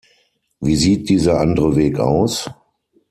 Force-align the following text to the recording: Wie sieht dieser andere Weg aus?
Wie 0.59 0.75
sieht 0.77 1.09
dieser 1.09 1.39
andere 1.39 1.75
Weg 1.75 1.99
aus? 1.99 2.49